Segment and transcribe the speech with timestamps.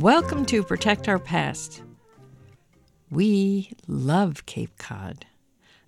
[0.00, 1.82] Welcome to Protect Our Past.
[3.10, 5.26] We love Cape Cod,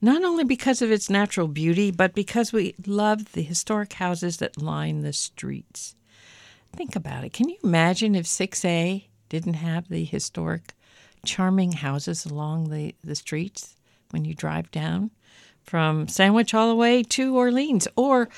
[0.02, 4.60] not only because of its natural beauty, but because we love the historic houses that
[4.60, 5.96] line the streets.
[6.76, 7.32] Think about it.
[7.32, 10.74] Can you imagine if 6A didn't have the historic,
[11.24, 13.76] charming houses along the, the streets
[14.10, 15.10] when you drive down
[15.62, 18.28] from Sandwich all the way to Orleans or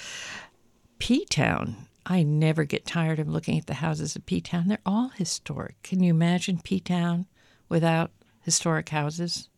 [1.00, 1.83] P Town?
[2.06, 4.68] I never get tired of looking at the houses of P Town.
[4.68, 5.82] They're all historic.
[5.82, 7.26] Can you imagine P Town
[7.68, 8.10] without
[8.42, 9.48] historic houses?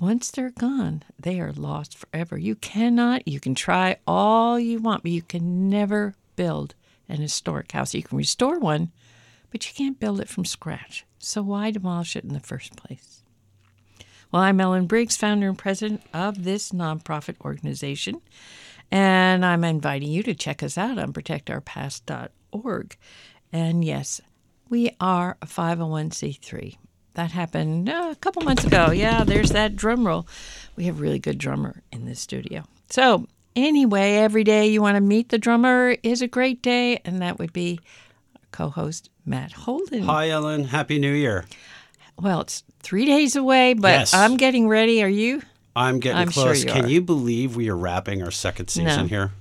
[0.00, 2.36] Once they're gone, they are lost forever.
[2.36, 6.74] You cannot, you can try all you want, but you can never build
[7.08, 7.94] an historic house.
[7.94, 8.92] You can restore one,
[9.50, 11.06] but you can't build it from scratch.
[11.18, 13.22] So why demolish it in the first place?
[14.30, 18.20] Well, I'm Ellen Briggs, founder and president of this nonprofit organization,
[18.90, 22.96] and I'm inviting you to check us out on protectourpast.org.
[23.52, 24.20] And yes,
[24.68, 26.76] we are a 501c3.
[27.14, 28.90] That happened uh, a couple months ago.
[28.90, 30.26] Yeah, there's that drum roll.
[30.76, 32.64] We have a really good drummer in this studio.
[32.90, 37.22] So, anyway, every day you want to meet the drummer is a great day, and
[37.22, 37.80] that would be
[38.52, 40.02] co host Matt Holden.
[40.02, 40.64] Hi, Ellen.
[40.64, 41.46] Happy New Year.
[42.20, 44.14] Well, it's three days away, but Yes.
[44.14, 45.02] I'm getting ready.
[45.02, 45.40] Are you?
[45.76, 46.64] I'm getting I'm sure close.
[46.64, 46.88] you Can are.
[46.88, 49.06] you believe we are wrapping our second season No.
[49.06, 49.32] here?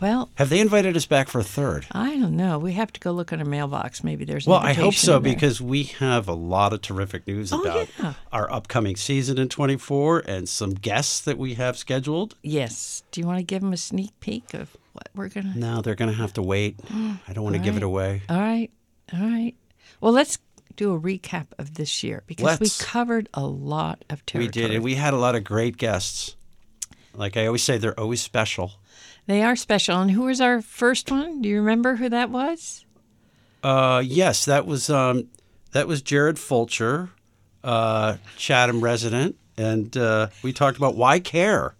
[0.00, 1.86] Well, Have they invited us back for a third?
[1.92, 2.58] I don't know.
[2.58, 4.02] We have to go look at our mailbox.
[4.02, 4.44] Maybe there's.
[4.46, 7.88] An Well, I hope so because we have a lot of terrific news Oh, about
[7.98, 8.14] yeah.
[8.32, 12.34] our upcoming season in 24 and some guests that we have scheduled.
[12.42, 13.04] Yes.
[13.12, 15.54] Do you want to give them a sneak peek of what we're gonna?
[15.56, 16.78] No, they're going to have to wait.
[16.92, 18.22] I don't want to give it away.
[18.28, 18.70] All right.
[19.12, 19.54] All right.
[20.00, 20.38] Well, let's
[20.76, 22.60] do a recap of this year because Let's.
[22.60, 24.46] we covered a lot of territory.
[24.46, 26.36] We did, and we had a lot of great guests.
[27.14, 28.72] Like I always say, they're always special.
[29.26, 30.00] They are special.
[30.00, 31.40] And who was our first one?
[31.40, 32.84] Do you remember who that was?
[33.62, 35.28] Uh, yes, that was um,
[35.72, 37.10] that was Jared Fulcher,
[37.62, 41.74] uh, Chatham resident, and uh, we talked about why care.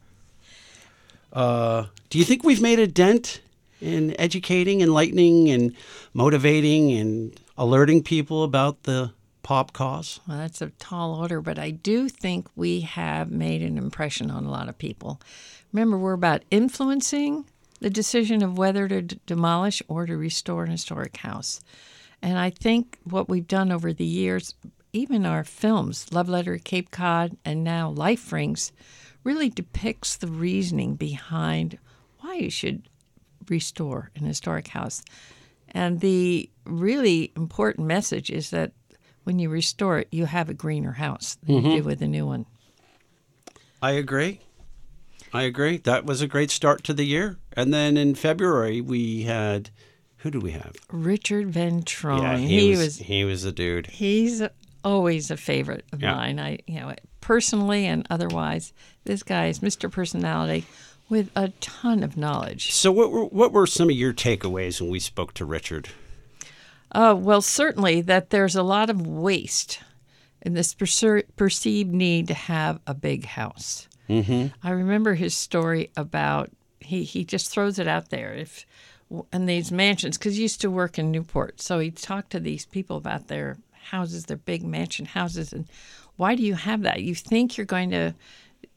[1.32, 3.40] Uh, do you think we've made a dent
[3.82, 5.74] in educating, enlightening, and
[6.14, 10.20] motivating, and alerting people about the pop cause?
[10.26, 14.44] Well, that's a tall order, but I do think we have made an impression on
[14.44, 15.20] a lot of people.
[15.72, 17.44] Remember, we're about influencing
[17.80, 21.60] the decision of whether to d- demolish or to restore an historic house.
[22.22, 24.54] And I think what we've done over the years,
[24.92, 28.72] even our films, Love Letter Cape Cod and now Life Rings,
[29.22, 31.78] really depicts the reasoning behind
[32.20, 32.88] why you should
[33.48, 35.02] restore an historic house.
[35.74, 38.72] And the really important message is that
[39.24, 41.76] when you restore it, you have a greener house than you mm-hmm.
[41.76, 42.46] do with a new one.
[43.82, 44.40] I agree.
[45.32, 45.78] I agree.
[45.78, 47.38] That was a great start to the year.
[47.54, 49.70] And then in February we had
[50.18, 50.74] who do we have?
[50.90, 52.22] Richard Ventrone.
[52.22, 53.88] yeah, he, was, was, he was the dude.
[53.88, 54.42] he's
[54.82, 56.14] always a favorite of Yeah.
[56.14, 56.38] mine.
[56.38, 58.72] I you know personally and otherwise.
[59.04, 59.90] This guy is Mr.
[59.90, 60.64] Personality
[61.08, 62.72] with a ton of knowledge.
[62.72, 65.90] So what were what were some of your takeaways when we spoke to Richard?
[66.92, 69.80] Uh, well, certainly that there's a lot of waste
[70.44, 73.88] and this perceived need to have a big house.
[74.08, 74.48] Mm-hmm.
[74.62, 76.50] I remember his story about
[76.80, 78.66] he, he just throws it out there if
[79.32, 82.66] in these mansions because he used to work in Newport, so he talked to these
[82.66, 85.66] people about their houses, their big mansion houses, and
[86.16, 87.02] why do you have that?
[87.02, 88.14] You think you're going to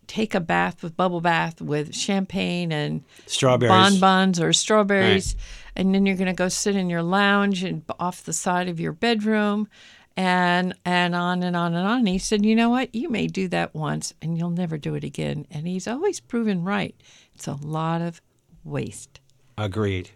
[0.08, 3.70] take a bath with bubble bath with champagne and Strawberries.
[3.70, 5.36] bonbons or strawberries,
[5.76, 8.80] and then you're going to go sit in your lounge and off the side of
[8.80, 9.68] your bedroom,
[10.16, 12.00] and and on and on and on.
[12.00, 12.94] And he said, you know what?
[12.96, 15.46] You may do that once, and you'll never do it again.
[15.52, 16.96] And he's always proven right.
[17.36, 18.22] It's a lot of
[18.64, 19.20] waste.
[19.58, 20.10] Agreed.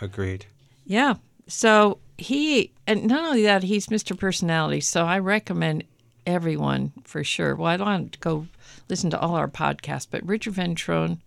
[0.00, 0.46] Agreed.
[0.86, 1.14] Yeah.
[1.46, 4.18] So he, and not only that, he's Mr.
[4.18, 4.80] Personality.
[4.80, 5.84] So I recommend
[6.26, 7.54] everyone for sure.
[7.54, 8.46] Well, I don't want go
[8.88, 11.18] listen to all our podcasts, but Richard Ventrone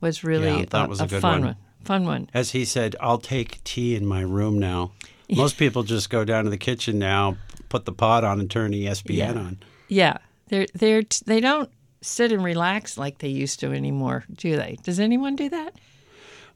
[0.00, 1.42] was really Yeah, that a, was a a fun one.
[1.42, 1.56] one.
[1.84, 2.30] Fun one.
[2.32, 4.92] As he said, I'll take tea in my room now.
[5.30, 7.36] Most people just go down to the kitchen now,
[7.70, 9.32] put the pot on, and turn ESPN Yeah.
[9.32, 9.58] on.
[9.88, 10.16] Yeah,
[10.48, 11.70] they're they're they don't
[12.02, 14.76] sit and relax like they used to anymore, do they?
[14.82, 15.74] Does anyone do that?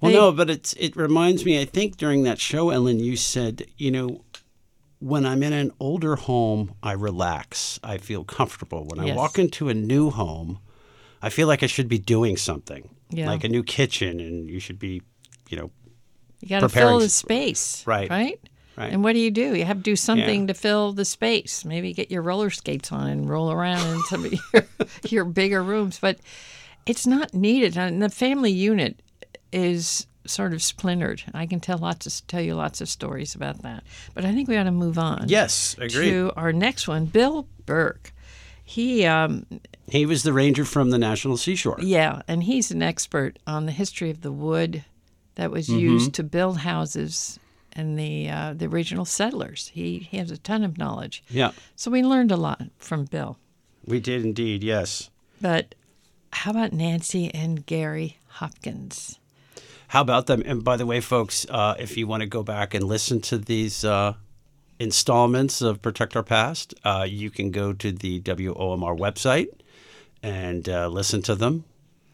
[0.01, 1.59] Well, They- no, but it's it reminds me.
[1.59, 4.21] I think during that show, Ellen, you said, you know,
[4.99, 7.79] when I'm in an older home, I relax.
[7.85, 8.85] I feel comfortable.
[8.85, 9.17] When I Yes.
[9.17, 10.59] walk into a new home,
[11.23, 13.27] I feel like I should be doing something, Yeah.
[13.27, 15.03] like a new kitchen, and you should be,
[15.51, 15.71] you know,
[16.41, 18.09] You got to fill the space, Right.
[18.11, 18.41] Right.
[18.77, 18.93] Right.
[18.93, 19.55] And what do you do?
[19.57, 21.65] You have to do something to fill the space.
[21.65, 24.67] Maybe get your roller skates on and roll around in some of your,
[25.09, 25.99] your bigger rooms.
[25.99, 26.19] But
[26.85, 27.79] it's not needed.
[27.79, 29.01] And the family unit
[29.51, 31.23] is sort of splintered.
[31.35, 33.85] I can tell lots of tell you lots of stories about that.
[34.15, 35.25] But I think we ought to move on.
[35.29, 36.11] Yes, agreed.
[36.11, 38.13] To our next one, Bill Burke.
[38.69, 39.47] He, um,
[39.89, 41.79] He was the ranger from the National Seashore.
[41.81, 44.85] yeah, and he's an expert on the history of the wood
[45.37, 45.79] that was Mm-hmm.
[45.79, 47.39] used to build houses
[47.73, 49.69] and the uh, the original settlers.
[49.75, 51.23] He he has a ton of knowledge.
[51.29, 53.39] Yeah, So we learned a lot from Bill.
[53.87, 54.65] we did indeed.
[54.65, 55.11] Yes.
[55.41, 55.75] But
[56.33, 59.19] how about Nancy and Gary Hopkins?
[59.89, 60.43] How about them?
[60.45, 63.39] And by the way, folks, uh, if you want to go back and listen to
[63.39, 64.15] these uh,
[64.79, 69.49] installments of Protect Our Past, uh, you can go to the WOMR website
[70.23, 71.65] and uh, listen to them.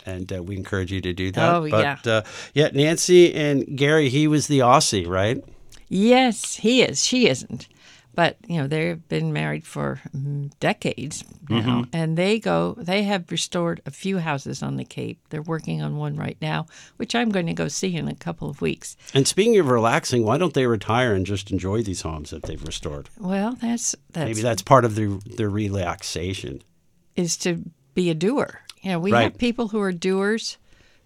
[0.04, 1.54] And uh, we encourage you to do that.
[1.54, 2.12] Oh, but, yeah.
[2.12, 2.22] Uh,
[2.54, 5.42] yeah, Nancy and Gary, he was the Aussie, right?
[5.88, 7.04] Yes, he is.
[7.04, 7.68] She isn't.
[8.14, 12.74] But you know they've been married for mm, decades now, and they go.
[12.76, 15.18] They have restored a few houses on the Cape.
[15.30, 16.66] They're working on one right now,
[16.98, 18.96] which I'm going to go see in a couple of weeks.
[19.14, 22.62] And speaking of relaxing, why don't they retire and just enjoy these homes that they've
[22.62, 23.08] restored?
[23.18, 26.62] Well, that's that's Maybe that's part of their, their relaxation.
[27.16, 27.62] is to
[27.94, 28.60] be a doer.
[28.82, 29.22] You know, we Right.
[29.24, 30.58] have people who are doers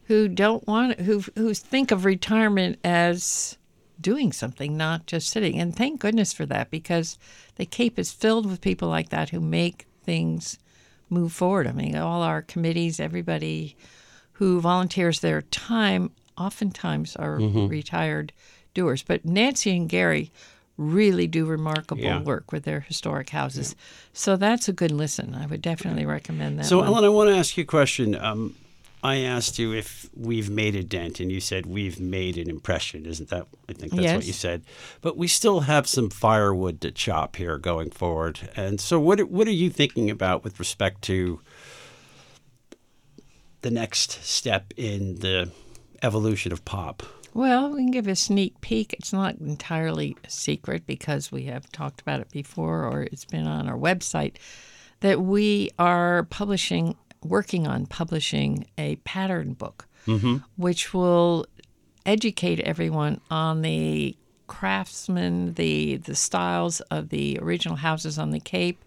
[0.05, 3.58] who don't want who who think of retirement as
[4.00, 5.58] doing something, not just sitting.
[5.58, 7.19] And thank goodness for that because
[7.56, 10.58] the Cape is filled with people like that who make things
[11.08, 11.66] move forward.
[11.66, 13.76] I mean, all our committees, everybody
[14.32, 18.32] who volunteers their time, oftentimes are retired
[18.75, 19.02] doers.
[19.02, 20.31] But Nancy and Gary
[20.76, 22.20] really do remarkable Yeah.
[22.22, 23.75] work with their historic houses.
[24.12, 25.34] So that's a good listen.
[25.34, 26.66] I would definitely recommend that.
[26.66, 26.88] So, one.
[26.88, 28.14] Ellen, I want to ask you a question.
[28.14, 28.54] Um,
[29.02, 33.06] I asked you if we've made a dent, and you said we've made an impression.
[33.06, 33.46] Isn't that?
[33.69, 34.62] I think that's what you said.
[35.00, 38.50] But we still have some firewood to chop here going forward.
[38.56, 41.40] And so, what what are you thinking about with respect to
[43.62, 45.50] the next step in the
[46.02, 47.02] evolution of pop?
[47.34, 48.94] Well, we can give a sneak peek.
[48.94, 53.46] It's not entirely a secret because we have talked about it before or it's been
[53.46, 54.37] on our website
[55.00, 56.96] that we are publishing,
[57.28, 59.87] working on publishing a pattern book,
[60.56, 61.46] which will
[62.05, 68.84] educate everyone on the craftsmen, the the styles of the original houses on the Cape,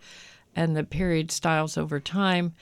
[0.56, 2.54] and the period styles over time,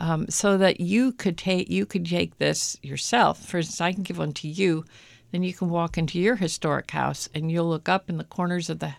[0.00, 3.44] um, so that you could take you could take this yourself.
[3.44, 4.84] For instance, I can give one to you,
[5.30, 8.68] then you can walk into your historic house and you'll look up in the corners
[8.68, 8.94] of the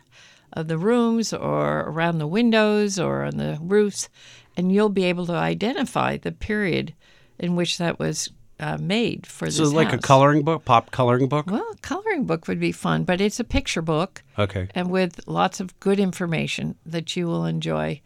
[0.53, 4.09] of the rooms or around the windows or on the roofs,
[4.57, 6.94] and you'll be able to identify the period
[7.39, 11.27] in which that was uh, made for this So, like a coloring book, pop coloring
[11.27, 11.48] book.
[11.50, 14.68] Well, a coloring book would be fun, but it's a picture book Okay.
[14.75, 18.01] and with lots of good information that you will enjoy.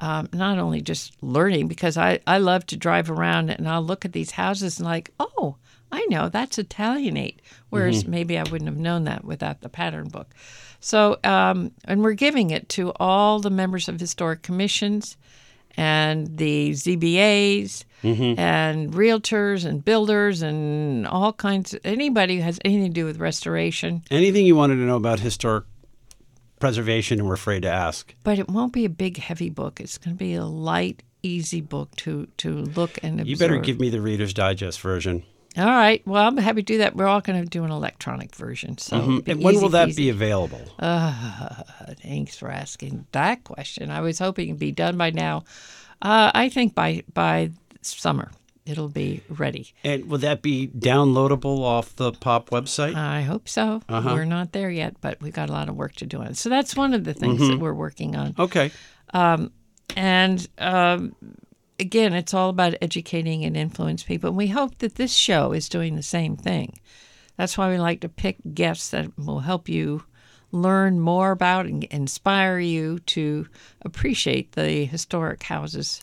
[0.00, 4.04] Um, not only just learning, because I, I love to drive around and I'll look
[4.04, 5.56] at these houses and like, oh,
[5.90, 10.32] I know that's Italianate, whereas maybe I wouldn't have known that without the pattern book.
[10.80, 15.16] So, um, and we're giving it to all the members of historic commissions
[15.76, 17.84] and the ZBAs
[18.38, 24.02] and realtors and builders and all kinds anybody who has anything to do with restoration.
[24.10, 25.64] Anything you wanted to know about historic
[26.60, 28.14] preservation and we're afraid to ask?
[28.24, 29.80] But it won't be a big, heavy book.
[29.80, 33.28] It's going to be a light, easy book to to look and observe.
[33.28, 35.24] You better give me the Reader's Digest version.
[35.58, 36.06] All right.
[36.06, 36.94] Well, I'm happy to do that.
[36.94, 38.78] We're all going to do an electronic version.
[38.78, 39.96] So be And when will that peasy.
[39.96, 40.60] be available?
[40.78, 41.62] Uh,
[42.02, 43.90] thanks for asking that question.
[43.90, 45.44] I was hoping it'd be done by now.
[46.00, 47.50] Uh, I think by by
[47.82, 48.30] summer
[48.66, 49.72] it'll be ready.
[49.82, 52.94] And will that be downloadable off the pop website?
[52.94, 53.80] I hope so.
[53.88, 54.10] Uh-huh.
[54.14, 56.36] We're not there yet, but we've got a lot of work to do on it.
[56.36, 57.50] So that's one of the things Mm-hmm.
[57.52, 58.34] that we're working on.
[58.38, 58.70] okay.
[59.96, 61.14] And um,
[61.78, 64.28] again, it's all about educating and influence people.
[64.28, 66.78] And we hope that this show is doing the same thing.
[67.36, 70.02] That's why we like to pick guests that will help you
[70.50, 73.46] learn more about and inspire you to
[73.82, 76.02] appreciate the historic houses,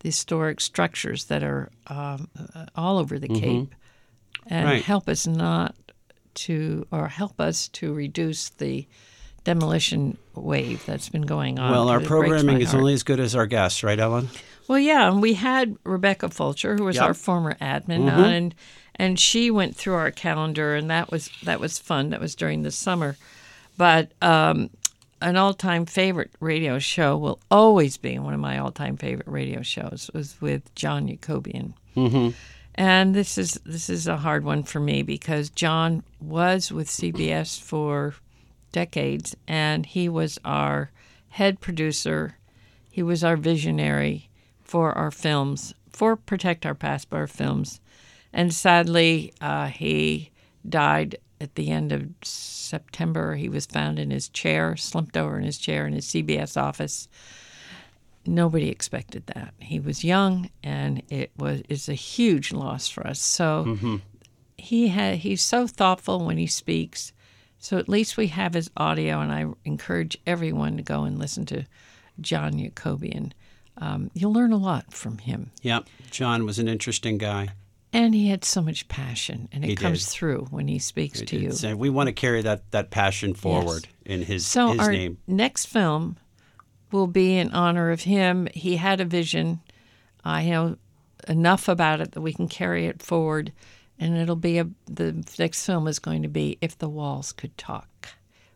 [0.00, 3.74] the historic structures that are um, uh, all over the Cape,
[4.46, 4.82] and Right.
[4.82, 5.76] help us not
[6.34, 8.88] to, or help us to reduce the
[9.44, 11.70] demolition wave that's been going on.
[11.70, 12.80] Well, our programming is heart.
[12.80, 14.30] only as good as our guests, right, Ellen?
[14.68, 17.04] Well, yeah, and we had Rebecca Fulcher, who was Yep.
[17.04, 18.54] our former admin, on, and
[18.96, 22.10] and she went through our calendar, and that was that was fun.
[22.10, 23.16] That was during the summer,
[23.76, 24.70] but um,
[25.20, 30.10] an all-time favorite radio show will always be one of my all-time favorite radio shows
[30.12, 31.74] was with John Jacobian.
[32.74, 37.60] And this is this is a hard one for me because John was with CBS
[37.60, 38.14] for
[38.72, 40.90] decades, and he was our
[41.30, 42.36] head producer.
[42.90, 44.28] He was our visionary
[44.72, 46.78] for our films, for Protect Our
[47.12, 47.78] our films.
[48.32, 50.30] And sadly, uh, he
[50.66, 53.34] died at the end of September.
[53.34, 57.06] He was found in his chair, slumped over in his chair in his CBS office.
[58.24, 59.52] Nobody expected that.
[59.58, 63.20] He was young, and it was is a huge loss for us.
[63.20, 63.76] So
[64.56, 67.12] he had he's so thoughtful when he speaks.
[67.58, 71.44] So at least we have his audio, and I encourage everyone to go and listen
[71.46, 71.66] to
[72.22, 73.32] John Jacobian.
[73.82, 75.88] Um, you'll learn a lot from him, Yep.
[76.10, 77.48] John was an interesting guy.
[77.92, 80.10] and he had so much passion, and it He comes did.
[80.10, 81.48] through when he speaks to you.
[81.48, 84.92] It's- uh, we want to carry that, that passion forward in his, So his our
[84.92, 85.18] name.
[85.26, 86.16] next film
[86.92, 88.46] will be in honor of him.
[88.54, 89.60] He had a vision.
[90.24, 90.76] I know
[91.28, 93.52] enough about it that we can carry it forward,
[93.98, 94.68] and it'll be a.
[94.86, 98.10] The next film is going to be "If the Walls Could Talk,"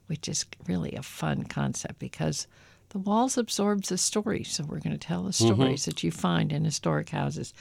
[0.06, 2.47] which is really a fun concept because
[2.90, 4.50] the walls absorbs the stories.
[4.52, 5.55] So we're going to tell the Mm-hmm.
[5.55, 7.52] stories that you find in historic houses,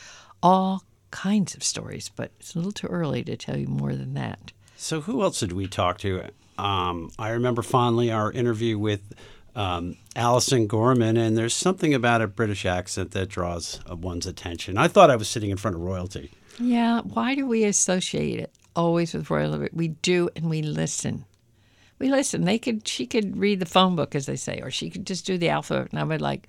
[0.44, 2.10] all kinds of stories.
[2.15, 4.51] But it's a little too early to tell you more than that.
[4.77, 6.24] So who else did we talk to?
[6.58, 9.13] Um, I remember fondly our interview with
[9.55, 14.77] um, Alison Gorman, and there's something about a British accent that draws uh, one's attention.
[14.77, 16.32] I thought I was sitting in front of royalty.
[16.60, 19.70] Yeah, why do we associate it always with royalty?
[19.74, 21.25] We do, and we listen.
[21.98, 22.44] We listen.
[22.44, 25.25] They could, she could read the phone book, as they say, or she could just
[25.25, 26.48] do the alphabet, and I would like,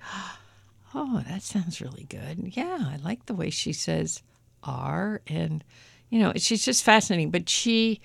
[0.93, 2.55] oh, that sounds really good.
[2.55, 4.21] Yeah, I like the way she says
[4.63, 5.63] R, and
[6.09, 7.31] you know, she's just fascinating.
[7.31, 8.01] But she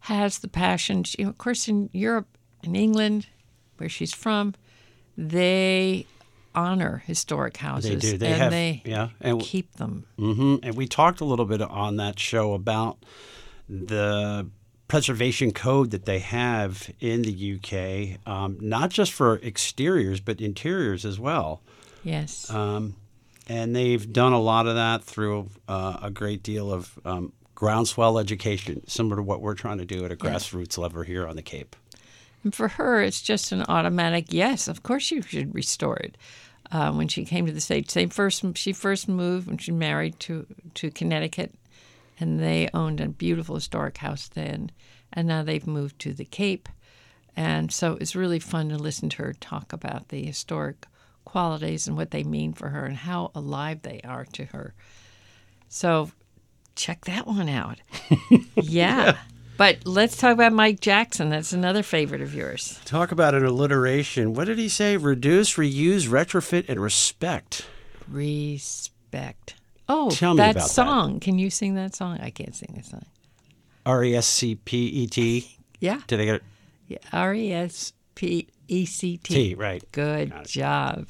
[0.00, 1.04] has the passion.
[1.04, 2.28] She, of course, in Europe,
[2.62, 3.26] in England,
[3.78, 4.54] where she's from,
[5.16, 6.06] they
[6.54, 8.02] honor historic houses.
[8.02, 8.18] They do.
[8.18, 10.04] They and have, they yeah, and keep them.
[10.16, 12.98] hmm And we talked a little bit on that show about
[13.68, 14.48] the
[14.92, 21.06] preservation code that they have in the UK, um, not just for exteriors but interiors
[21.06, 21.62] as well.
[22.04, 22.50] Yes.
[22.50, 22.96] Um,
[23.48, 28.18] and they've done a lot of that through uh, a great deal of um, groundswell
[28.18, 31.42] education, similar to what we're trying to do at a grassroots level here on the
[31.42, 31.74] Cape.
[32.44, 34.68] And for her, it's just an automatic yes.
[34.68, 36.18] Of course, you should restore it.
[36.70, 40.20] Uh, when she came to the states, they first she first moved when she married
[40.20, 41.54] to to Connecticut,
[42.22, 44.70] and they owned a beautiful historic house then,
[45.12, 46.68] and now they've moved to the Cape,
[47.36, 50.86] and so it's really fun to listen to her talk about the historic
[51.24, 54.72] qualities and what they mean for her and how alive they are to her.
[55.68, 56.12] So
[56.76, 57.78] check that one out.
[58.54, 59.18] yeah.
[59.56, 61.28] But let's talk about Mike Jackson.
[61.28, 62.80] That's another favorite of yours.
[62.84, 64.34] Talk about an alliteration.
[64.34, 64.96] What did he say?
[64.96, 67.66] Reduce, reuse, retrofit, and respect.
[68.08, 69.54] Respect.
[69.88, 70.70] Oh, Tell me that about that.
[70.70, 71.20] song.
[71.20, 72.18] Can you sing that song?
[72.20, 73.04] I can't sing that song.
[73.84, 75.56] R E S C P E T.
[75.80, 76.00] Yeah.
[76.06, 76.42] Did I get it?
[76.88, 76.98] yeah.
[77.12, 79.54] R E S P E C T, T.
[79.54, 79.82] right.
[79.92, 81.08] Good job.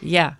[0.00, 0.34] Yeah.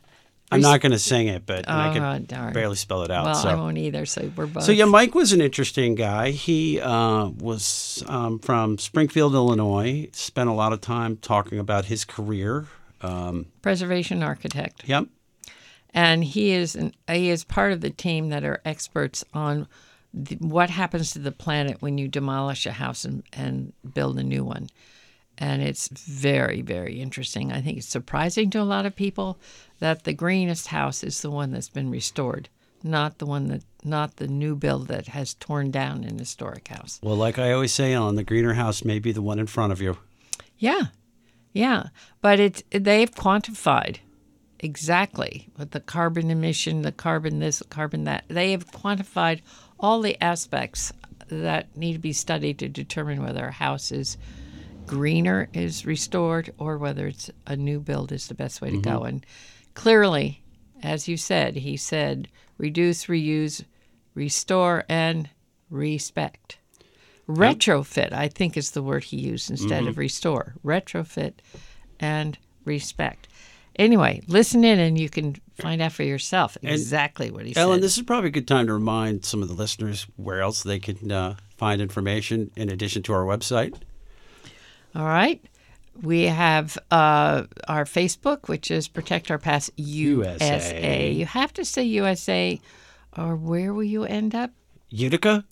[0.51, 2.53] I'm not going to sing it, but and I Oh, can darn.
[2.53, 3.25] barely spell it out.
[3.25, 3.49] Well, so.
[3.49, 4.05] I won't either.
[4.05, 4.65] So we're both.
[4.65, 6.31] So yeah, Mike was an interesting guy.
[6.31, 10.09] He uh, was um, from Springfield, Illinois.
[10.12, 12.67] Spent a lot of time talking about his career.
[13.01, 14.83] Um, preservation architect.
[14.87, 15.07] yep.
[15.95, 19.69] And he is an, he is part of the team that are experts on
[20.13, 24.23] the, what happens to the planet when you demolish a house and, and build a
[24.23, 24.69] new one.
[25.39, 27.53] And it's very, very interesting.
[27.53, 29.39] I think it's surprising to a lot of people
[29.81, 32.49] that the greenest house is the one that's been restored,
[32.83, 37.01] not the one that not the new build that has torn down an historic house.
[37.03, 39.73] Well, like I always say, Ellen, the greener house may be the one in front
[39.73, 39.99] of you.
[40.59, 40.83] Yeah,
[41.53, 41.87] yeah,
[42.21, 43.97] but it's they've quantified
[44.62, 48.25] exactly what the carbon emission, the carbon this, the carbon that.
[48.28, 49.40] They have quantified
[49.78, 50.92] all the aspects
[51.28, 54.16] that need to be studied to determine whether a house is
[54.87, 58.99] greener is restored or whether it's a new build is the best way to go.
[58.99, 59.07] Mm-hmm.
[59.07, 59.26] And
[59.75, 60.42] clearly,
[60.83, 62.28] as you said, he said
[62.59, 63.64] reduce, reuse,
[64.14, 65.28] restore, and
[65.71, 66.59] respect.
[67.28, 70.00] Retrofit, I think, is the word he used instead of mm-hmm.
[70.00, 70.54] restore.
[70.64, 71.35] Retrofit
[71.99, 73.28] and respect.
[73.76, 77.83] Anyway, listen in and you can find out for yourself exactly what he Ellen, said.
[77.85, 80.79] this is probably a good time to remind some of the listeners where else they
[80.79, 83.75] can uh, find information in addition to our website.
[84.95, 85.43] All right.
[86.02, 90.52] We have uh, our Facebook, which is Protect Our Past USA.
[90.55, 91.11] USA.
[91.12, 92.61] You have to say USA,
[93.17, 94.50] or where will you end up?
[94.88, 95.45] Utica,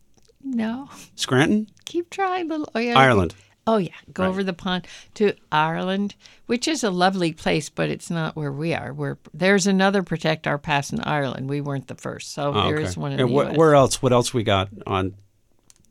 [0.42, 2.68] No, Scranton, keep trying, little.
[2.74, 2.98] Oh, yeah.
[2.98, 3.34] Ireland.
[3.66, 6.14] Oh yeah, go over the pond to Ireland,
[6.46, 8.92] which is a lovely place, but it's not where we are.
[8.92, 11.48] We're there's another Protect Our Past in Ireland.
[11.48, 12.84] We weren't the first, so Oh, there okay.
[12.84, 14.00] is one in and wh- where else?
[14.02, 15.14] What else we got on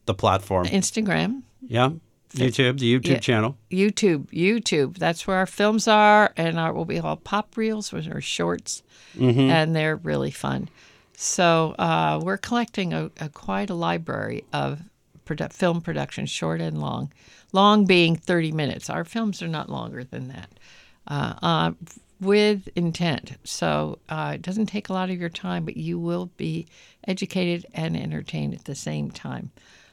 [0.06, 0.66] the platform?
[0.66, 1.92] Instagram, Yeah,
[2.34, 3.20] YouTube, the YouTube Yeah.
[3.20, 3.58] channel.
[3.72, 4.98] YouTube, YouTube.
[4.98, 8.84] That's where our films are, and our will be call pop reels, which are shorts,
[9.18, 9.40] Mm-hmm.
[9.42, 10.70] and they're really fun.
[11.16, 14.80] So uh, we're collecting a, a quite a library of
[15.30, 17.12] produ- film production, short and long.
[17.52, 18.90] Long being 30 minutes.
[18.90, 20.50] Our films are not longer than that.
[21.08, 21.72] Uh, uh,
[22.20, 23.38] with intent.
[23.44, 26.68] So uh, it doesn't take a lot of your time, but you will be
[27.08, 29.52] educated and entertained at the same time.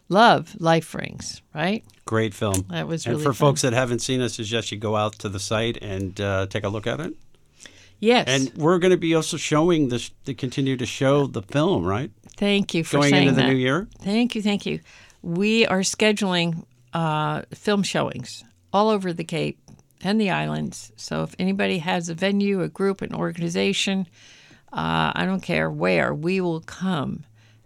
[0.08, 1.84] Love Life Rings, right?
[2.04, 2.66] Great film.
[2.70, 3.48] That was and really for fun.
[3.48, 6.64] folks that haven't seen it, suggest you go out to the site and uh, take
[6.64, 7.14] a look at it.
[7.98, 8.26] Yes.
[8.28, 12.10] And we're going to be also showing this to continue to show the film, right?
[12.36, 13.48] thank you for Going into the that.
[13.48, 13.88] new year.
[14.00, 14.80] Thank you, thank you.
[15.26, 19.58] We are scheduling uh, film showings all over the Cape
[20.00, 20.92] and the islands.
[20.94, 24.06] So if anybody has a venue, a group, an organization,
[24.72, 27.24] uh, I don't care where, we will come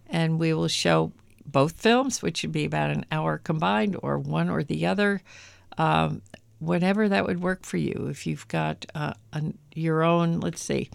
[0.08, 1.12] and we will show
[1.44, 5.20] both films, which would be about an hour combined, or one or the other.
[5.76, 6.22] Um,
[6.60, 8.06] whatever that would work for you.
[8.08, 9.12] If you've got uh,
[9.74, 10.88] your own, let's see,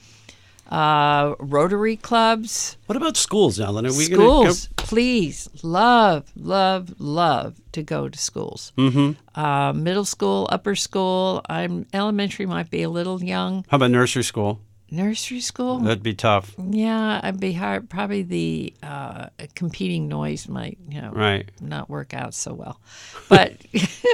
[0.72, 3.86] uh, Rotary clubs, What about schools, Ellen?
[3.86, 8.72] Are we schools, Gonna please, love, love, love to go to schools.
[8.77, 9.39] Mm-hmm.
[9.39, 11.41] Uh, middle school, upper school.
[11.50, 13.65] I'm elementary might be a little young.
[13.69, 14.60] how about nursery school?
[14.91, 17.89] Nursery school, That'd be tough, yeah, I'd be hard.
[17.89, 21.50] Probably the uh, competing noise might, you know, right?
[21.60, 22.79] not work out so well.
[23.27, 23.53] But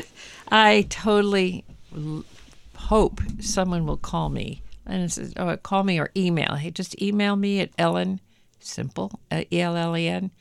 [0.52, 1.66] I totally
[2.76, 6.56] hope someone will call me and it says, oh, call me or email.
[6.56, 8.20] Hey, just email me at Ellen,
[8.60, 10.32] simple, uh, E L L E N,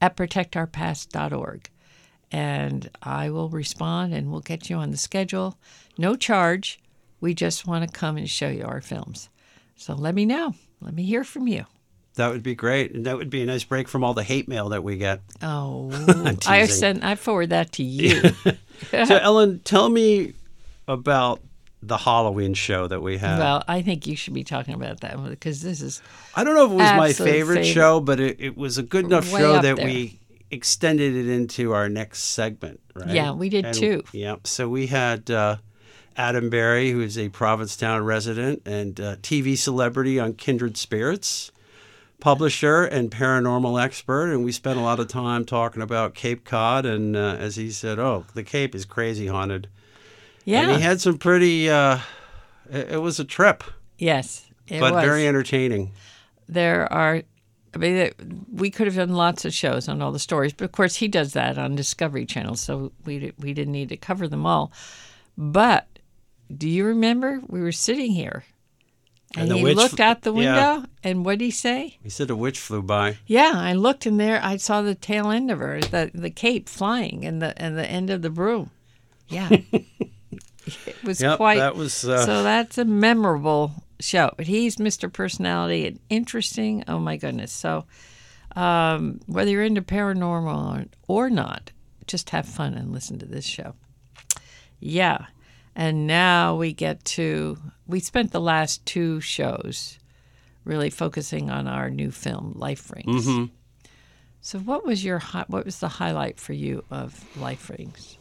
[0.00, 1.70] at protectourpast.org.
[2.32, 5.58] And I will respond and we'll get you on the schedule.
[5.96, 6.80] No charge.
[7.20, 9.28] We just want to come and show you our films.
[9.76, 10.54] So let me know.
[10.80, 11.64] Let me hear from you.
[12.16, 14.48] That would be great, and that would be a nice break from all the hate
[14.48, 15.20] mail that we get.
[15.42, 15.90] Oh,
[16.46, 17.04] I send.
[17.04, 18.22] I forward that to you.
[18.90, 20.32] so, Ellen, tell me
[20.88, 21.42] about
[21.82, 23.38] the Halloween show that we have.
[23.38, 26.02] Well, I think you should be talking about that because this is
[26.34, 27.64] I don't know if it was my favorite, favorite.
[27.64, 29.84] show, but it, it was a good enough Way show that there.
[29.86, 30.18] we
[30.50, 33.10] extended it into our next segment, right?
[33.10, 34.04] Yeah, we did And- too.
[34.12, 34.36] Yeah.
[34.44, 35.56] So we had uh,
[36.16, 41.50] Adam Berry, who is a Provincetown resident and uh, TV celebrity on Kindred Spirits,
[42.20, 44.32] publisher and paranormal expert.
[44.32, 46.86] And we spent a lot of time talking about Cape Cod.
[46.86, 49.68] And uh, as he said, oh, the Cape is crazy haunted.
[50.46, 50.62] Yeah.
[50.70, 51.98] And he had some pretty, uh,
[52.70, 53.62] it, it was a trip,
[53.98, 55.04] yes, it but was.
[55.04, 55.92] very entertaining.
[56.48, 57.22] there are.
[57.74, 60.72] I mean, we could have done lots of shows on all the stories, but of
[60.72, 64.46] course he does that on Discovery Channel, so we we didn't need to cover them
[64.46, 64.72] all.
[65.36, 65.86] But
[66.56, 68.44] do you remember we were sitting here,
[69.36, 70.36] and, And he witch- looked out the yeah.
[70.76, 71.98] window, and what did he say?
[72.02, 73.18] He said a witch flew by.
[73.26, 74.40] Yeah, I looked in there.
[74.42, 77.84] I saw the tail end of her, the the cape flying, and the and the
[77.86, 78.70] end of the broom.
[79.28, 79.50] Yeah,
[80.86, 81.58] it was Yep, quite.
[81.58, 84.30] that was, uh, so that's a memorable show.
[84.36, 85.12] But he's Mr.
[85.12, 86.84] Personality and interesting.
[86.88, 87.52] Oh my goodness!
[87.52, 87.84] So
[88.54, 91.72] um, whether you're into paranormal or, or not,
[92.06, 93.74] just have fun and listen to this show.
[94.80, 95.26] Yeah,
[95.74, 97.56] and now we get to.
[97.86, 99.98] We spent the last two shows
[100.64, 103.26] really focusing on our new film, Life Rings.
[103.26, 103.44] Mm-hmm.
[104.40, 108.18] So, what was your what was the highlight for you of Life Rings?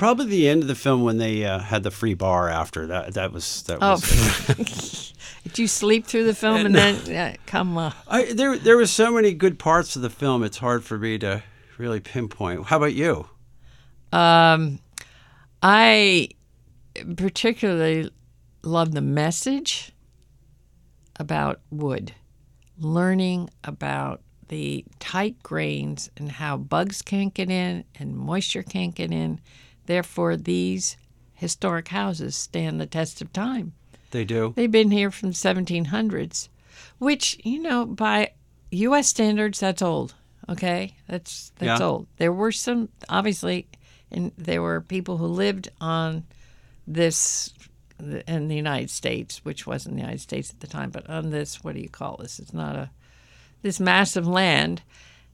[0.00, 3.12] Probably the end of the film when they uh, had the free bar after that.
[3.12, 5.12] That was that Oh, was.
[5.44, 7.92] did you sleep through the film and then yeah, come on?
[8.08, 10.42] I, there there were so many good parts of the film.
[10.42, 11.42] It's hard for me to
[11.76, 12.64] really pinpoint.
[12.64, 13.28] How about you?
[14.10, 14.78] Um,
[15.62, 16.30] I
[17.14, 18.10] particularly
[18.62, 19.92] love the message
[21.18, 22.14] about wood,
[22.78, 29.12] learning about the tight grains and how bugs can't get in and moisture can't get
[29.12, 29.42] in.
[29.90, 30.96] Therefore, these
[31.32, 33.72] historic houses stand the test of time.
[34.12, 34.52] They do.
[34.54, 36.48] They've been here from 1700s,
[36.98, 38.34] which you know by
[38.70, 39.08] U.S.
[39.08, 40.14] standards that's old.
[40.48, 41.84] Okay, that's that's Yeah.
[41.84, 42.06] old.
[42.18, 43.66] There were some obviously,
[44.12, 46.22] and there were people who lived on
[46.86, 47.52] this
[47.98, 51.64] in the United States, which wasn't the United States at the time, but on this
[51.64, 52.38] what do you call this?
[52.38, 52.90] It's not a
[53.62, 54.82] this massive land,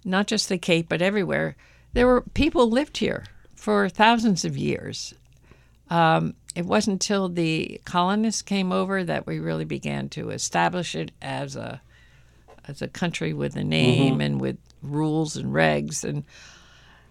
[0.02, 1.56] not just the Cape, but everywhere.
[1.92, 3.24] There were people lived here
[3.66, 5.12] for thousands of years.
[5.90, 11.10] Um, it wasn't until the colonists came over that we really began to establish it
[11.20, 11.80] as a
[12.68, 16.04] as a country with a name and with rules and regs.
[16.04, 16.22] And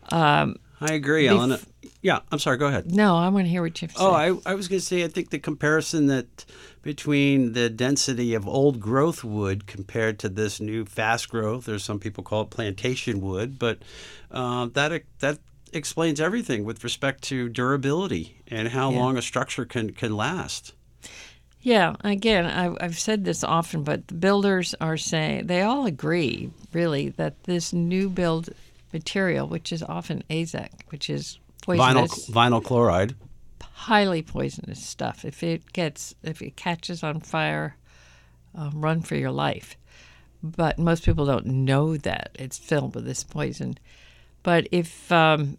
[0.09, 0.53] I
[0.93, 1.59] agree, Ellen.
[2.01, 2.55] Yeah, I'm sorry.
[2.57, 2.89] Go ahead.
[2.89, 4.15] no, I want to hear what you have to Oh, say.
[4.45, 6.45] I, I was going to say, I think the comparison that
[6.83, 11.99] between the density of old growth wood compared to this new fast growth, or some
[11.99, 13.79] people call it plantation wood, but
[14.31, 15.39] uh, that that
[15.75, 18.97] explains everything with respect to durability and how Yeah.
[18.97, 20.73] long a structure can can last.
[21.61, 26.51] Yeah, again, I, I've said this often, but the builders are saying they all agree,
[26.73, 28.49] really, that this new build
[28.93, 33.15] material, which is often AZEK, which is Vinyl poisonous, vinyl chloride.
[33.73, 35.25] highly poisonous stuff.
[35.25, 37.75] If it gets, if it catches on fire,
[38.53, 39.75] um, run for your life.
[40.43, 43.79] But most people don't know that it's filled with this poison.
[44.43, 45.57] But if um,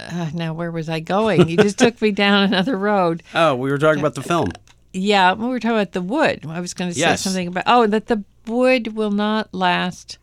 [0.00, 1.48] uh, now, where was I going?
[1.48, 3.22] You just took me down another road.
[3.34, 4.50] Oh, we were talking about the film.
[4.92, 6.44] Yeah, we were talking about the wood.
[6.48, 7.20] I was going to say Yes.
[7.22, 10.18] something about oh that the wood will not last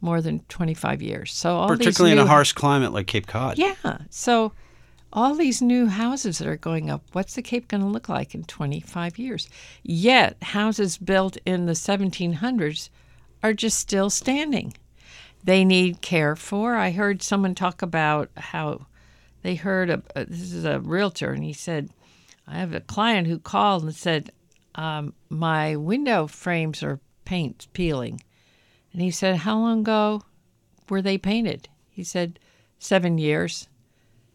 [0.00, 1.32] more than twenty five years.
[1.32, 3.58] So all Particularly these in a harsh climate like Cape Cod.
[3.58, 3.74] yeah.
[4.10, 4.52] So
[5.12, 8.34] all these new houses that are going up, what's the Cape going to look like
[8.34, 9.48] in twenty five years?
[9.82, 12.90] Yet houses built in the seventeen hundreds
[13.42, 14.74] are just still standing.
[15.44, 16.74] They need care for.
[16.76, 18.86] I heard someone talk about how
[19.42, 21.90] they heard a, a this is a realtor and he said
[22.50, 24.32] I have a client who called and said,
[24.74, 28.20] um, My window frames are paint peeling.
[28.92, 30.22] And he said, How long ago
[30.88, 31.68] were they painted?
[31.90, 32.40] He said,
[32.80, 33.68] Seven years.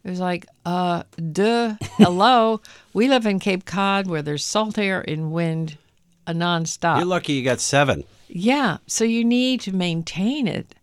[0.02, 2.60] It was like, uh, duh, hello.
[2.94, 5.78] we live in Cape Cod where there's salt air and wind
[6.28, 6.98] a nonstop.
[6.98, 8.04] You're lucky you got seven.
[8.28, 10.76] Yeah, so you need to maintain it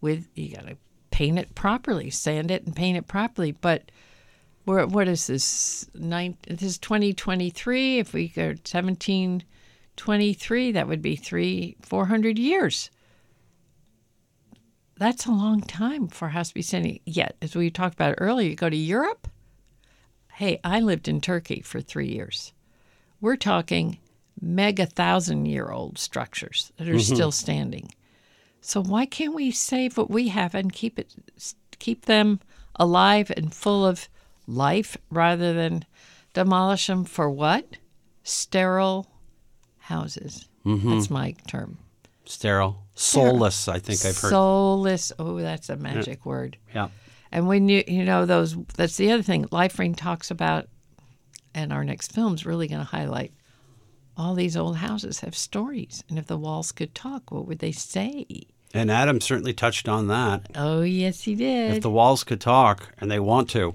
[0.00, 0.76] with you got to
[1.10, 3.52] paint it properly, sand it and paint it properly.
[3.52, 3.90] But
[4.66, 5.88] we're, what is this?
[5.94, 7.98] Nine, this is 2023.
[7.98, 12.90] If we go 1723, that would be three, 400 years.
[14.96, 17.00] That's a long time for a house to be standing.
[17.06, 19.28] Yet, as we talked about earlier, you go to Europe.
[20.34, 22.52] Hey, I lived in Turkey for three years.
[23.20, 23.98] We're talking
[24.40, 27.14] mega thousand year old structures that are mm-hmm.
[27.14, 27.90] still standing.
[28.60, 31.14] So why can't we save what we have and keep it
[31.78, 32.40] keep them
[32.76, 34.08] alive and full of
[34.46, 35.84] life rather than
[36.34, 37.78] demolish them for what?
[38.22, 39.06] Sterile
[39.78, 40.48] houses.
[40.64, 40.90] Mm-hmm.
[40.90, 41.78] That's my term.
[42.24, 42.84] Sterile.
[42.94, 44.30] Soulless, I think I've heard.
[44.30, 45.12] Soulless.
[45.18, 46.58] Oh, that's a magic word.
[46.74, 46.88] yeah.
[47.32, 50.68] And when you you know those that's the other thing Life Ring talks about
[51.54, 53.32] and our next film's really going to highlight
[54.16, 57.72] all these old houses have stories and if the walls could talk what would they
[57.72, 58.26] say?
[58.72, 60.48] And Adam certainly touched on that.
[60.54, 61.76] Oh, yes he did.
[61.76, 63.74] If the walls could talk, and they want to,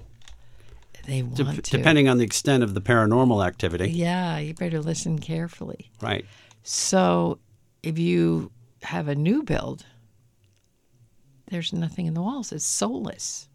[1.06, 1.70] they de- want to.
[1.76, 3.90] depending on the extent of the paranormal activity.
[3.90, 5.90] Yeah, you better listen carefully.
[6.00, 6.24] Right.
[6.62, 7.38] So,
[7.82, 8.50] if you
[8.82, 9.84] have a new build,
[11.50, 12.50] there's nothing in the walls.
[12.50, 13.48] It's soulless.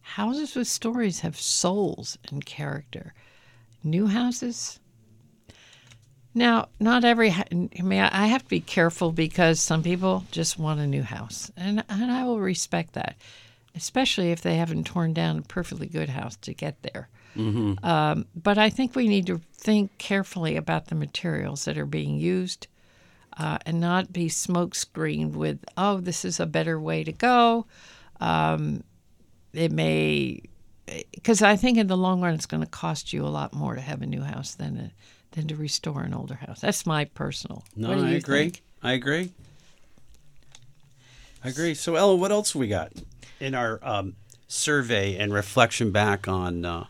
[0.00, 3.14] Houses with stories have souls and character.
[3.84, 4.79] New houses.
[6.34, 7.30] Now, not every.
[7.30, 7.44] I
[7.82, 11.82] mean, I have to be careful because some people just want a new house, and
[11.88, 13.16] and I will respect that,
[13.74, 17.08] especially if they haven't torn down a perfectly good house to get there.
[17.84, 22.16] Um, but I think we need to think carefully about the materials that are being
[22.18, 22.66] used
[23.38, 27.66] uh, and not be smokescreened with, oh, this is a better way to go.
[28.20, 28.82] Um,
[29.52, 30.42] it may,
[31.12, 33.74] because I think in the long run it's going to cost you a lot more
[33.74, 34.90] to have a new house than a,
[35.32, 36.60] than to restore an older house.
[36.60, 37.64] That's my personal.
[37.76, 38.44] No, I agree.
[38.44, 38.62] think?
[38.82, 39.32] I agree.
[41.44, 41.74] I agree.
[41.74, 42.92] So, Ella, what else we got
[43.38, 44.16] in our um,
[44.48, 46.84] survey and reflection back on uh,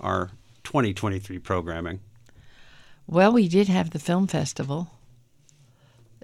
[0.00, 0.30] our
[0.64, 2.00] 2023 programming?
[3.06, 4.90] Well, we did have the film festival.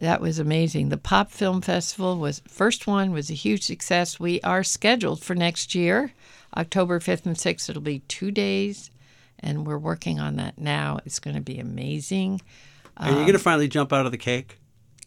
[0.01, 0.89] That was amazing.
[0.89, 4.19] The Pop Film Festival was first one was a huge success.
[4.19, 6.13] We are scheduled for next year,
[6.57, 7.71] October 5th and 6th.
[7.71, 8.91] It'll be 2 days
[9.45, 10.99] and we're working on that now.
[11.05, 12.41] It's going to be amazing.
[12.97, 14.59] Are you going Um, to finally jump out of the cake?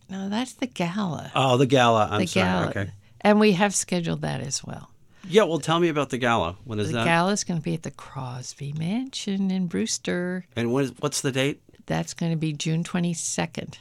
[0.10, 1.32] No, that's the gala.
[1.36, 2.08] Oh, the gala.
[2.10, 2.45] I'm the sorry.
[2.45, 2.69] gala.
[2.69, 2.91] Okay.
[3.21, 4.89] And we have scheduled that as well.
[5.30, 6.56] Yeah, well, tell me about the gala.
[6.63, 7.00] When is the that?
[7.00, 10.45] The gala is going to be at the Crosby Mansion in Brewster.
[10.56, 11.62] and what is, what's the date?
[11.88, 13.76] That's going to be June 22nd.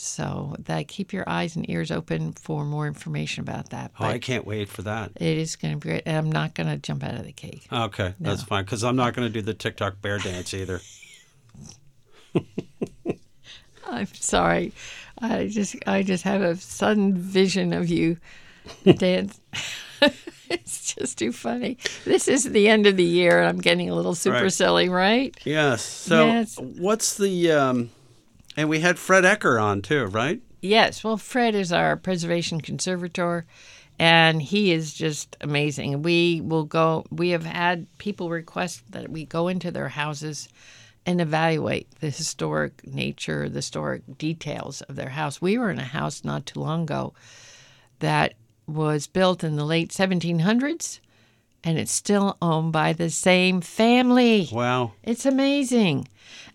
[0.00, 3.92] So that keep your eyes and ears open for more information about that.
[4.00, 5.12] Oh, I can't wait for that.
[5.16, 6.02] it is going to be great.
[6.06, 7.66] And I'm not going to jump out of the cake.
[7.70, 10.80] Okay, that's fine because I'm not going to do the TikTok bear dance either.
[13.86, 14.72] I'm sorry.
[15.20, 18.16] I just I just have a sudden vision of you
[18.96, 19.40] dance.
[20.48, 21.76] it's just too funny.
[22.04, 24.52] This is the end of the year and I'm getting a little super Right.
[24.52, 25.36] silly, right?
[25.44, 25.82] Yes.
[25.82, 26.56] So, Yes.
[26.58, 27.52] what's the?
[27.52, 27.90] Um,
[28.60, 30.42] and we had Fred Ecker on too, right?
[30.60, 31.02] Yes.
[31.02, 33.46] Well, Fred is our preservation conservator,
[33.98, 36.02] and he is just amazing.
[36.02, 37.06] We will go.
[37.10, 40.50] We have had people request that we go into their houses
[41.06, 45.40] and evaluate the historic nature, the historic details of their house.
[45.40, 47.14] We were in a house not too long ago
[48.00, 48.34] that
[48.66, 51.00] was built in the late 1700s,
[51.62, 54.48] and it's still owned by the same family.
[54.50, 54.92] Wow.
[55.02, 56.08] It's amazing.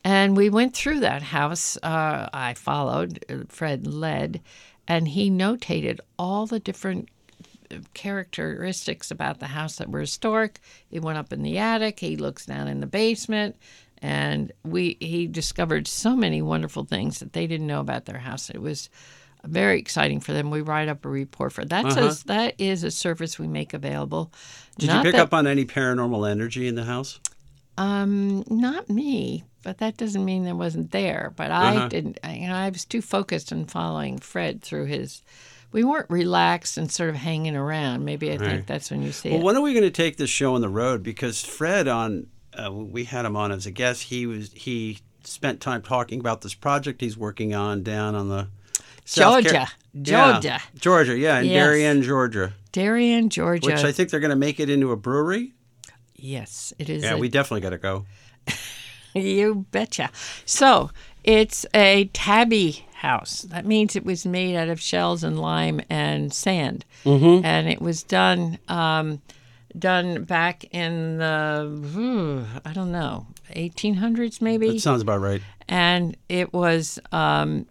[0.03, 1.77] And we went through that house.
[1.77, 4.41] Uh, I followed, uh, Fred led,
[4.87, 7.09] and he notated all the different
[7.71, 10.59] uh, characteristics about the house that were historic.
[10.87, 13.55] He went up in the attic, he looks down in the basement,
[14.01, 18.49] and we he discovered so many wonderful things that they didn't know about their house.
[18.49, 18.89] It was
[19.47, 20.49] very exciting for them.
[20.51, 22.07] We write up a report for that's Uh-huh.
[22.23, 24.31] a, that is a service we make available.
[24.77, 27.19] Did Not you pick that- up on any paranormal energy in the house?
[27.77, 31.33] Um, not me, but that doesn't mean there wasn't there.
[31.35, 31.87] But I Uh-huh.
[31.89, 32.19] didn't.
[32.23, 35.21] I- You know, I was too focused on following Fred through his.
[35.71, 38.05] We weren't relaxed and sort of hanging around.
[38.05, 39.43] Maybe I think that's when you see Well, it.
[39.43, 41.03] when are we going to take this show on the road?
[41.03, 42.27] Because Fred, on
[42.57, 44.03] uh, we had him on as a guest.
[44.03, 48.47] He was he spent time talking about this project he's working on down on the
[49.05, 49.67] South Georgia.
[49.93, 50.59] Yeah, Georgia.
[50.77, 51.53] Georgia, yeah, in Yes.
[51.53, 53.65] Darien, Georgia, Darien, Georgia.
[53.67, 55.53] which I think they're going to make it into a brewery.
[56.15, 57.03] yes, it is.
[57.03, 58.05] Yeah, a- we definitely got to go.
[59.13, 60.09] You betcha.
[60.45, 60.91] So
[61.23, 63.43] it's a tabby house.
[63.43, 67.45] That means it was made out of shells and lime and sand, mm-hmm.
[67.45, 69.21] and it was done um,
[69.79, 75.41] done back in the hmm, I don't know 1800s maybe, That sounds about right.
[75.69, 76.99] and it was.
[77.13, 77.67] Um,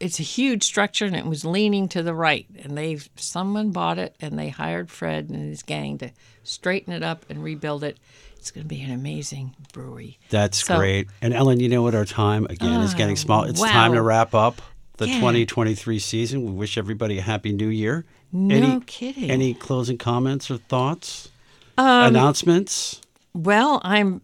[0.00, 3.98] it's a huge structure and it was leaning to the right and they someone bought
[3.98, 6.10] it and they hired fred and his gang to
[6.42, 7.98] straighten it up and rebuild it
[8.36, 11.08] it's going to be an amazing brewery That's So- great.
[11.20, 11.94] And Ellen, you know what?
[11.96, 13.42] Our time again is getting Ah, small.
[13.44, 14.62] It's time to wrap up
[14.98, 15.16] the Yeah.
[15.18, 16.44] 2023 season.
[16.44, 18.04] We wish everybody a happy new year.
[18.32, 19.28] No any, kidding.
[19.30, 21.30] Any closing comments or thoughts?
[21.76, 23.00] Um, Announcements?
[23.34, 24.20] Well, I'm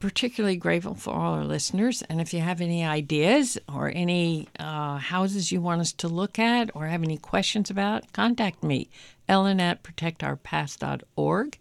[0.00, 2.02] particularly grateful for all our listeners.
[2.08, 6.38] And if you have any ideas or any uh, houses you want us to look
[6.38, 8.88] at or have any questions about, contact me,
[9.28, 11.58] Ellen at protectourpast.org.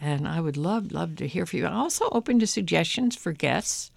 [0.00, 1.66] And I would love, love to hear from you.
[1.66, 3.90] I'm also open to suggestions for guests.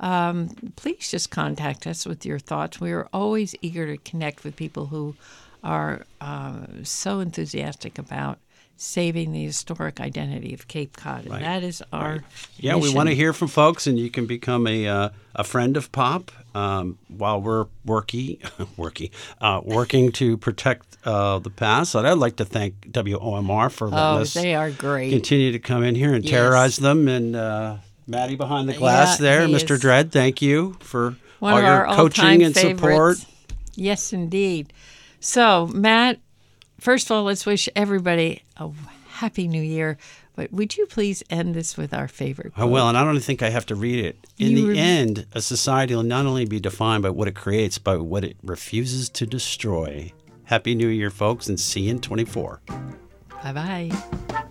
[0.00, 2.80] Um, please just contact us with your thoughts.
[2.80, 5.14] We are always eager to connect with people who
[5.62, 8.38] are uh, so enthusiastic about
[8.76, 11.26] saving the historic identity of Cape Cod.
[11.26, 12.22] And that is our
[12.58, 15.76] Yeah, we want to hear from folks, and you can become a uh, a friend
[15.76, 18.38] of Pop um, while we're working,
[18.76, 19.10] working,
[19.40, 21.92] uh, working to protect uh, the past.
[21.92, 25.10] So I'd like to thank WOMR for letting Oh, us they are great.
[25.10, 26.30] continue to come in here and Yes.
[26.30, 27.08] terrorize them.
[27.08, 29.72] And uh, Maddie behind the glass Yeah, there, Mr.
[29.72, 33.18] is Dredd, thank you for One all your our coaching and support.
[33.74, 34.72] Yes, indeed.
[35.20, 36.18] So, Matt,
[36.78, 38.70] first of all, let's wish everybody a
[39.08, 39.96] happy new year.
[40.34, 42.52] But would you please end this with our favorite?
[42.56, 44.18] I will, and I don't think I have to read it.
[44.38, 47.34] In You the re- end, a society will not only be defined by what it
[47.34, 50.12] creates, but what it refuses to destroy.
[50.44, 52.60] Happy New Year, folks, and see you in 24.
[53.42, 54.42] Bye bye.